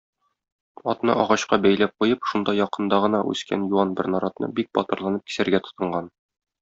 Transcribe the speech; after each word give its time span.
Атны 0.93 1.15
агачка 1.23 1.59
бәйләп 1.65 1.93
куеп, 2.03 2.25
шунда 2.31 2.55
якында 2.61 3.01
гына 3.03 3.19
үскән 3.35 3.67
юан 3.75 3.93
бер 4.01 4.13
наратны 4.15 4.51
бик 4.61 4.73
батырланып 4.81 5.29
кисәргә 5.33 5.63
тотынган. 5.69 6.11